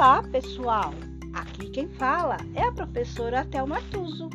Olá, 0.00 0.22
pessoal! 0.22 0.94
Aqui 1.34 1.68
quem 1.68 1.86
fala 1.86 2.38
é 2.54 2.62
a 2.62 2.72
professora 2.72 3.44
Thelma 3.44 3.82
Tuso. 3.90 4.30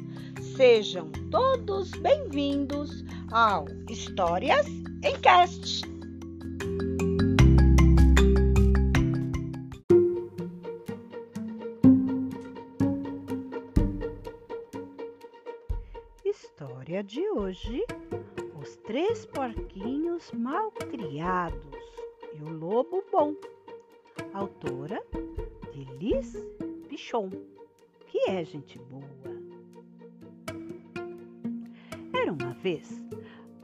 Sejam 0.56 1.12
todos 1.32 1.90
bem-vindos 1.90 3.04
ao 3.32 3.66
Histórias 3.90 4.68
em 5.04 5.20
Cast. 5.22 5.82
História 16.24 17.04
de 17.04 17.28
hoje: 17.32 17.84
Os 18.62 18.76
Três 18.86 19.26
Porquinhos 19.26 20.32
Mal 20.32 20.70
Criados 20.74 21.76
e 22.36 22.44
o 22.44 22.54
Lobo 22.56 23.04
Bom. 23.12 23.34
Autora 24.36 25.02
de 25.72 25.86
Liz 25.96 26.36
Pichon, 26.90 27.30
que 28.06 28.30
é 28.30 28.44
gente 28.44 28.78
boa. 28.80 29.08
Era 32.14 32.34
uma 32.34 32.54
vez 32.56 33.02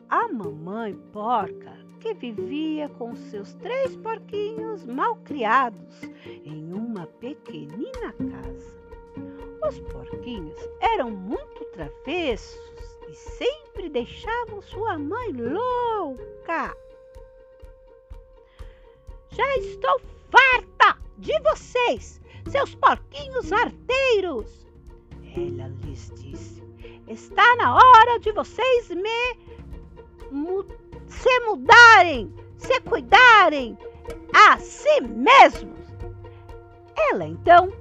a 0.08 0.30
mamãe 0.30 0.96
porca 1.12 1.78
que 2.00 2.14
vivia 2.14 2.88
com 2.88 3.14
seus 3.14 3.54
três 3.56 3.98
porquinhos 3.98 4.86
mal 4.86 5.18
criados 5.26 6.04
em 6.46 6.74
uma 6.74 7.06
pequenina 7.06 8.14
casa. 8.32 8.82
Os 9.68 9.78
porquinhos 9.92 10.58
eram 10.80 11.12
muito 11.12 11.66
travessos 11.74 12.98
e 13.10 13.14
sempre 13.14 13.90
deixavam 13.90 14.62
sua 14.62 14.98
mãe 14.98 15.34
louca. 15.34 16.74
Já 19.32 19.58
estou 19.58 20.00
farta 20.32 21.00
de 21.18 21.38
vocês, 21.42 22.22
seus 22.50 22.74
porquinhos 22.76 23.52
arteiros! 23.52 24.68
Ela 25.36 25.68
lhes 25.84 26.12
disse: 26.16 26.64
Está 27.08 27.56
na 27.58 27.76
hora 27.76 28.20
de 28.20 28.32
vocês 28.32 28.90
me 28.90 29.38
mu 30.32 30.66
se 31.08 31.40
mudarem, 31.42 32.34
se 32.58 32.80
cuidarem 32.82 33.78
a 34.34 34.58
si 34.58 35.02
mesmos. 35.02 35.80
Ela 36.96 37.26
então 37.26 37.72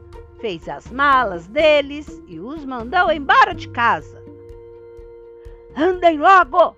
fez 0.40 0.68
as 0.68 0.90
malas 0.90 1.46
deles 1.46 2.20
e 2.26 2.40
os 2.40 2.64
mandou 2.64 3.10
embora 3.10 3.54
de 3.54 3.68
casa. 3.68 4.20
Andem 5.76 6.18
logo! 6.18 6.76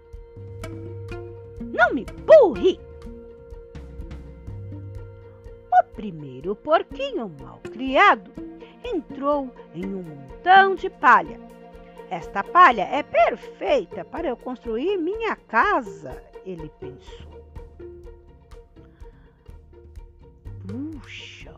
Não 1.60 1.94
me 1.94 2.02
empurre! 2.02 2.78
O 5.72 5.84
primeiro 5.94 6.54
porquinho 6.54 7.30
mal 7.40 7.60
criado 7.72 8.30
entrou 8.84 9.50
em 9.74 9.86
um 9.86 10.02
montão 10.02 10.74
de 10.74 10.90
palha. 10.90 11.40
Esta 12.10 12.44
palha 12.44 12.82
é 12.82 13.02
perfeita 13.02 14.04
para 14.04 14.28
eu 14.28 14.36
construir 14.36 14.98
minha 14.98 15.34
casa, 15.34 16.22
ele 16.44 16.70
pensou. 16.78 17.32
Puxa, 20.66 21.54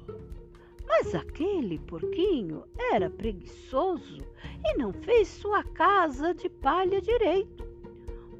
mas 0.86 1.14
aquele 1.14 1.78
porquinho 1.80 2.64
era 2.92 3.10
preguiçoso 3.10 4.24
e 4.64 4.78
não 4.78 4.92
fez 4.92 5.26
sua 5.28 5.64
casa 5.64 6.32
de 6.32 6.48
palha 6.48 7.00
direito. 7.00 7.64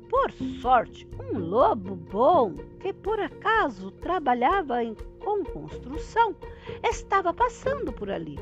Por 0.09 0.31
sorte, 0.61 1.09
um 1.19 1.39
lobo 1.39 1.97
bom, 1.97 2.55
que 2.79 2.93
por 2.93 3.19
acaso 3.19 3.91
trabalhava 3.91 4.85
em, 4.85 4.95
com 5.35 5.45
construção, 5.45 6.37
estava 6.83 7.35
passando 7.35 7.93
por 7.93 8.11
ali. 8.11 8.39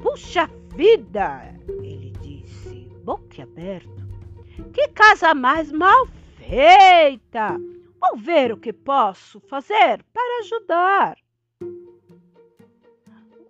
Puxa 0.00 0.48
vida! 0.74 1.54
ele 1.82 2.12
disse, 2.20 2.88
boquiaberto. 3.02 4.06
Que 4.72 4.88
casa 4.88 5.34
mais 5.34 5.72
mal 5.72 6.06
feita! 6.36 7.58
Vou 8.00 8.16
ver 8.16 8.52
o 8.52 8.56
que 8.56 8.72
posso 8.72 9.40
fazer 9.40 10.04
para 10.12 10.38
ajudar. 10.40 11.18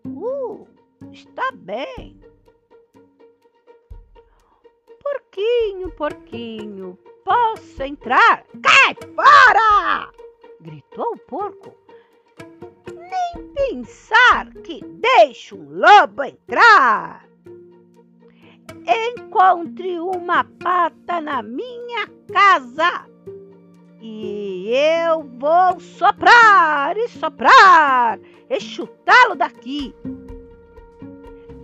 Uh, 0.06 0.66
está 1.12 1.50
bem. 1.52 2.18
Porquinho, 5.02 5.90
porquinho, 5.90 6.98
posso 7.24 7.82
entrar? 7.82 8.44
Cai 8.62 8.94
fora! 9.14 10.15
Gritou 10.60 11.12
o 11.14 11.18
porco. 11.18 11.74
Nem 12.88 13.48
pensar 13.54 14.52
que 14.64 14.84
deixo 14.84 15.56
um 15.56 15.78
lobo 15.78 16.24
entrar. 16.24 17.28
Encontre 18.86 19.98
uma 19.98 20.44
pata 20.44 21.20
na 21.20 21.42
minha 21.42 22.06
casa 22.32 23.06
e 24.00 24.70
eu 24.72 25.22
vou 25.22 25.80
soprar 25.80 26.96
e 26.96 27.08
soprar 27.08 28.20
e 28.48 28.60
chutá-lo 28.60 29.34
daqui. 29.34 29.94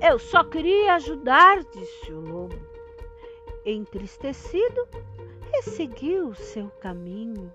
Eu 0.01 0.19
só 0.19 0.43
queria 0.43 0.95
ajudar, 0.95 1.63
disse 1.63 2.13
o 2.13 2.21
lobo. 2.21 2.59
Entristecido, 3.65 4.89
resseguiu 5.53 6.35
seu 6.35 6.69
caminho. 6.81 7.53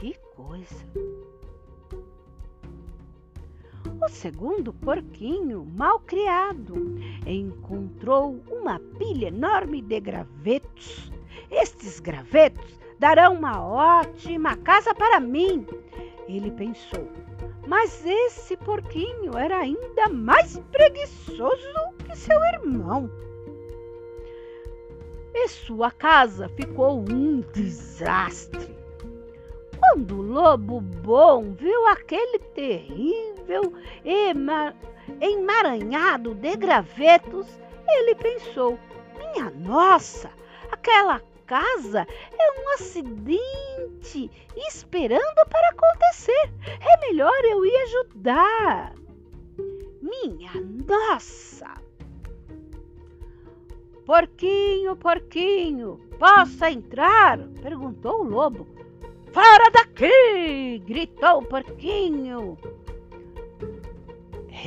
Que 0.00 0.14
coisa! 0.34 0.86
O 4.02 4.08
segundo 4.08 4.72
porquinho, 4.72 5.66
mal 5.76 6.00
criado, 6.00 6.74
encontrou 7.26 8.42
uma 8.50 8.80
pilha 8.98 9.28
enorme 9.28 9.82
de 9.82 10.00
gravetos. 10.00 11.12
Estes 11.50 12.00
gravetos 12.00 12.80
darão 12.98 13.34
uma 13.34 13.62
ótima 13.62 14.56
casa 14.56 14.94
para 14.94 15.20
mim, 15.20 15.66
ele 16.26 16.50
pensou. 16.50 17.06
Mas 17.66 18.02
esse 18.06 18.56
porquinho 18.56 19.36
era 19.36 19.58
ainda 19.58 20.08
mais 20.08 20.56
preguiçoso 20.72 21.92
que 22.06 22.16
seu 22.16 22.40
irmão. 22.54 23.10
E 25.34 25.46
sua 25.48 25.90
casa 25.90 26.48
ficou 26.48 27.04
um 27.06 27.42
desastre. 27.52 28.79
Quando 29.80 30.18
o 30.18 30.22
lobo 30.22 30.80
bom 30.80 31.54
viu 31.54 31.86
aquele 31.86 32.38
terrível 32.38 33.72
emaranhado 35.20 36.34
de 36.34 36.54
gravetos, 36.54 37.46
ele 37.88 38.14
pensou: 38.14 38.78
minha 39.18 39.50
nossa, 39.50 40.30
aquela 40.70 41.20
casa 41.46 42.06
é 42.38 42.60
um 42.60 42.74
acidente 42.74 44.30
esperando 44.68 45.48
para 45.48 45.70
acontecer. 45.70 46.52
É 46.80 47.08
melhor 47.08 47.44
eu 47.44 47.64
ir 47.64 47.76
ajudar. 47.84 48.94
Minha 50.02 50.52
nossa! 50.86 51.80
Porquinho, 54.04 54.94
porquinho, 54.96 56.00
posso 56.18 56.64
entrar? 56.66 57.38
perguntou 57.62 58.20
o 58.20 58.28
lobo. 58.28 58.66
Fora 59.32 59.70
daqui! 59.70 60.82
gritou 60.84 61.38
o 61.38 61.46
porquinho. 61.46 62.58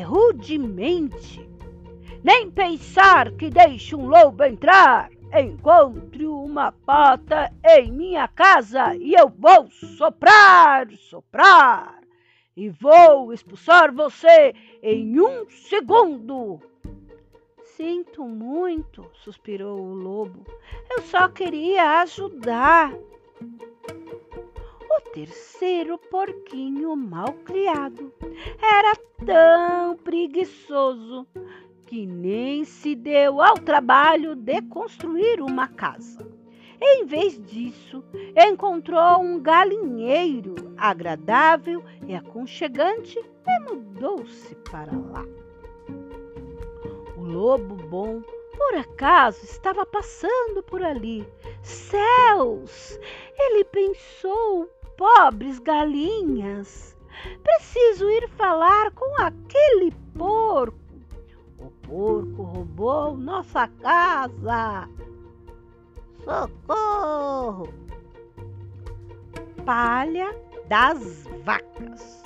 Rudemente. 0.05 1.49
Nem 2.23 2.49
pensar 2.49 3.31
que 3.33 3.49
deixe 3.49 3.93
um 3.95 4.07
lobo 4.07 4.43
entrar. 4.43 5.11
Encontre 5.33 6.25
uma 6.27 6.71
pata 6.71 7.51
em 7.65 7.91
minha 7.91 8.27
casa 8.27 8.95
e 8.95 9.13
eu 9.13 9.27
vou 9.27 9.69
soprar, 9.97 10.89
soprar. 10.91 11.99
E 12.55 12.69
vou 12.69 13.33
expulsar 13.33 13.93
você 13.93 14.53
em 14.81 15.19
um 15.19 15.49
segundo. 15.49 16.61
Sinto 17.75 18.23
muito, 18.23 19.09
suspirou 19.15 19.79
o 19.79 19.93
lobo. 19.93 20.45
Eu 20.89 21.01
só 21.01 21.27
queria 21.27 22.01
ajudar. 22.01 22.93
Terceiro 25.11 25.97
porquinho 25.97 26.95
mal 26.95 27.33
criado 27.45 28.13
era 28.61 28.95
tão 29.25 29.97
preguiçoso 29.97 31.27
que 31.85 32.05
nem 32.05 32.63
se 32.63 32.95
deu 32.95 33.41
ao 33.41 33.55
trabalho 33.55 34.35
de 34.35 34.61
construir 34.63 35.41
uma 35.41 35.67
casa. 35.67 36.27
Em 36.81 37.05
vez 37.05 37.39
disso, 37.45 38.03
encontrou 38.35 39.21
um 39.21 39.39
galinheiro 39.39 40.55
agradável 40.77 41.83
e 42.07 42.15
aconchegante 42.15 43.19
e 43.19 43.59
mudou-se 43.59 44.55
para 44.71 44.91
lá. 44.91 45.25
O 47.15 47.21
lobo 47.21 47.75
bom, 47.75 48.21
por 48.57 48.75
acaso, 48.75 49.45
estava 49.45 49.85
passando 49.85 50.63
por 50.63 50.83
ali. 50.83 51.27
Céus! 51.61 52.99
Ele 53.37 53.63
pensou 53.65 54.69
pobres 54.97 55.59
galinhas. 55.59 56.97
Preciso 57.43 58.09
ir 58.09 58.27
falar 58.29 58.91
com 58.91 59.21
aquele 59.21 59.91
porco. 60.17 60.77
O 61.59 61.69
porco 61.87 62.43
roubou 62.43 63.15
nossa 63.15 63.67
casa. 63.67 64.89
Socorro! 66.23 67.73
Palha 69.65 70.35
das 70.67 71.25
vacas. 71.45 72.23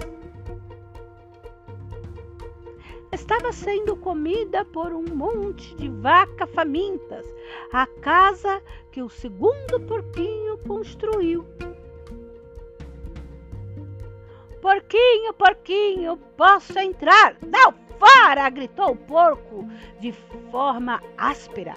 Estava 3.12 3.52
sendo 3.52 3.96
comida 3.96 4.66
por 4.66 4.94
um 4.94 5.04
monte 5.04 5.76
de 5.76 5.90
vacas 5.90 6.50
famintas, 6.52 7.26
a 7.72 7.88
casa 8.02 8.62
que 8.92 9.02
o 9.02 9.10
segundo 9.10 9.80
porquinho 9.88 10.58
construiu. 10.60 11.57
Porquinho, 14.62 15.34
porquinho, 15.34 16.18
posso 16.36 16.78
entrar? 16.80 17.38
Não, 17.46 17.74
fora! 18.00 18.50
gritou 18.50 18.92
o 18.92 18.96
porco 18.96 19.68
de 20.00 20.12
forma 20.52 21.02
áspera. 21.18 21.76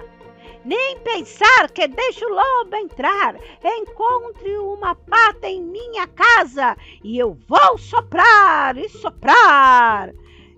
Nem 0.64 0.98
pensar 1.00 1.70
que 1.70 1.86
deixo 1.88 2.24
o 2.24 2.34
lobo 2.34 2.76
entrar. 2.76 3.36
Encontre 3.62 4.58
uma 4.58 4.94
pata 4.94 5.48
em 5.48 5.62
minha 5.62 6.06
casa 6.06 6.76
e 7.02 7.18
eu 7.18 7.36
vou 7.48 7.78
soprar 7.78 8.76
e 8.76 8.88
soprar. 8.88 10.12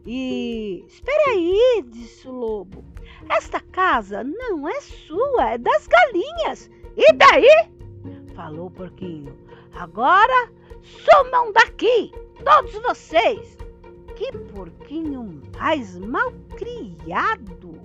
E 0.05 0.85
espera 0.89 1.31
aí, 1.31 1.85
disse 1.87 2.29
o 2.29 2.33
lobo. 2.33 2.85
Esta 3.31 3.61
casa 3.61 4.25
não 4.25 4.69
é 4.69 4.81
sua, 4.81 5.53
é 5.53 5.59
das 5.59 5.87
galinhas. 5.87 6.71
E 6.97 7.13
daí? 7.13 7.69
Falou 8.35 8.67
o 8.67 8.71
porquinho. 8.71 9.37
Agora 9.73 10.51
sumam 10.83 11.53
daqui, 11.53 12.13
todos 12.45 12.73
vocês. 12.83 13.57
Que 14.17 14.31
porquinho 14.53 15.41
mais 15.59 15.99
mal 15.99 16.33
criado! 16.57 17.81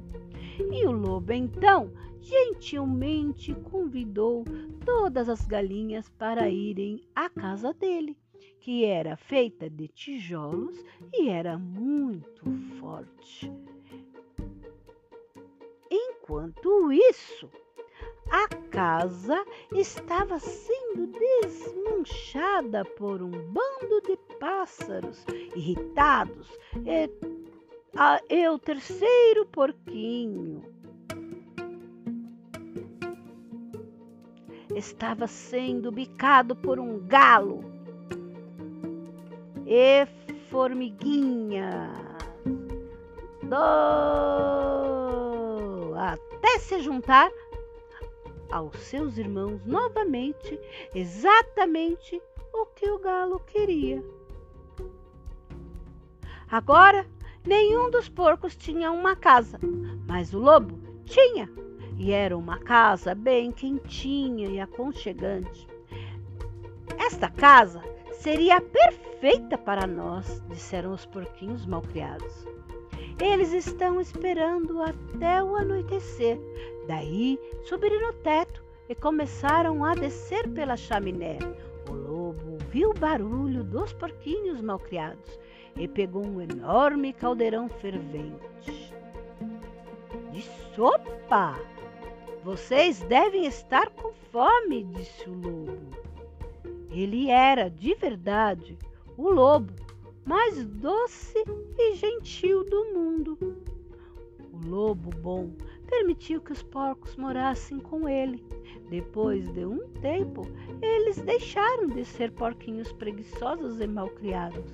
E 0.59 0.85
o 0.85 0.91
lobo 0.91 1.31
então 1.31 1.91
gentilmente 2.19 3.53
convidou 3.71 4.43
todas 4.85 5.29
as 5.29 5.45
galinhas 5.45 6.09
para 6.09 6.49
irem 6.49 7.01
à 7.15 7.29
casa 7.29 7.73
dele, 7.73 8.17
que 8.59 8.83
era 8.83 9.15
feita 9.15 9.69
de 9.69 9.87
tijolos 9.87 10.83
e 11.13 11.29
era 11.29 11.57
muito 11.57 12.43
forte. 12.79 13.51
Enquanto 15.89 16.91
isso, 16.91 17.49
a 18.29 18.47
casa 18.69 19.43
estava 19.73 20.39
sendo 20.39 21.07
desmanchada 21.07 22.83
por 22.85 23.21
um 23.21 23.31
bando 23.31 24.01
de 24.05 24.17
pássaros 24.39 25.25
irritados. 25.55 26.47
E, 26.85 27.09
a, 27.95 28.21
e 28.29 28.47
o 28.47 28.59
terceiro 28.59 29.45
porquinho. 29.47 30.63
Estava 34.75 35.27
sendo 35.27 35.91
bicado 35.91 36.55
por 36.55 36.79
um 36.79 36.99
galo 37.07 37.63
e 39.65 40.05
formiguinha. 40.49 41.91
Do... 43.43 43.57
Até 45.95 46.59
se 46.59 46.79
juntar 46.81 47.31
aos 48.51 48.77
seus 48.79 49.17
irmãos 49.17 49.65
novamente 49.65 50.59
exatamente 50.93 52.21
o 52.53 52.65
que 52.67 52.89
o 52.89 52.99
galo 52.99 53.39
queria. 53.39 54.03
Agora, 56.49 57.05
nenhum 57.45 57.89
dos 57.89 58.07
porcos 58.07 58.55
tinha 58.55 58.91
uma 58.91 59.15
casa, 59.15 59.59
mas 60.07 60.33
o 60.33 60.39
lobo 60.39 60.79
tinha, 61.05 61.49
e 61.97 62.11
era 62.11 62.37
uma 62.37 62.59
casa 62.59 63.13
bem 63.13 63.51
quentinha 63.51 64.47
e 64.47 64.59
aconchegante. 64.59 65.67
Esta 66.97 67.29
casa 67.29 67.81
seria 68.13 68.61
perfeita 68.61 69.57
para 69.57 69.85
nós, 69.85 70.41
disseram 70.49 70.93
os 70.93 71.05
porquinhos 71.05 71.65
malcriados. 71.65 72.47
Eles 73.19 73.51
estão 73.51 73.99
esperando 73.99 74.81
até 74.81 75.43
o 75.43 75.55
anoitecer. 75.55 76.39
Daí 76.87 77.37
subiram 77.65 77.99
no 77.99 78.13
teto 78.13 78.63
e 78.87 78.95
começaram 78.95 79.83
a 79.83 79.93
descer 79.93 80.47
pela 80.49 80.77
chaminé. 80.77 81.37
O 81.89 81.93
lobo 81.93 82.57
viu 82.69 82.91
o 82.91 82.93
barulho 82.93 83.61
dos 83.61 83.91
porquinhos 83.91 84.61
malcriados 84.61 85.37
e 85.75 85.85
pegou 85.85 86.25
um 86.25 86.41
enorme 86.41 87.11
caldeirão 87.11 87.67
fervente. 87.67 88.93
De 90.31 90.41
sopa! 90.73 91.59
Vocês 92.43 93.01
devem 93.01 93.45
estar 93.45 93.89
com 93.89 94.13
fome, 94.31 94.85
disse 94.85 95.29
o 95.29 95.33
lobo. 95.33 95.91
Ele 96.89 97.29
era, 97.29 97.69
de 97.69 97.93
verdade, 97.95 98.77
o 99.17 99.29
lobo 99.29 99.73
mais 100.25 100.65
doce 100.65 101.43
e 101.77 101.95
gentil 101.95 102.63
do 102.63 102.85
mundo. 102.93 103.37
O 104.53 104.65
lobo 104.65 105.09
bom 105.17 105.51
permitiu 105.87 106.39
que 106.41 106.51
os 106.51 106.61
porcos 106.61 107.15
morassem 107.15 107.79
com 107.79 108.07
ele. 108.07 108.45
Depois 108.89 109.49
de 109.49 109.65
um 109.65 109.87
tempo, 110.01 110.43
eles 110.81 111.17
deixaram 111.17 111.87
de 111.87 112.05
ser 112.05 112.31
porquinhos 112.31 112.91
preguiçosos 112.93 113.81
e 113.81 113.87
malcriados 113.87 114.71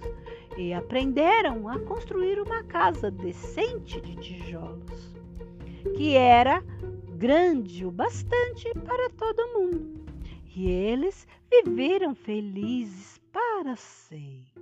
e 0.58 0.74
aprenderam 0.74 1.68
a 1.68 1.80
construir 1.80 2.40
uma 2.40 2.64
casa 2.64 3.10
decente 3.10 4.00
de 4.02 4.16
tijolos, 4.18 5.16
que 5.96 6.16
era 6.16 6.62
grande 7.16 7.86
o 7.86 7.92
bastante 7.92 8.72
para 8.86 9.10
todo 9.12 9.60
mundo. 9.60 10.04
E 10.56 10.70
eles 10.70 11.28
viveram 11.50 12.14
felizes 12.14 13.20
para 13.32 13.76
sempre. 13.76 14.62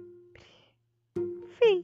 Fim. 1.60 1.84